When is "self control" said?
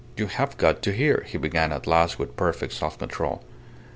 2.73-3.43